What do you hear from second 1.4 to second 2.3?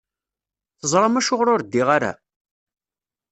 ur ddiɣ ara?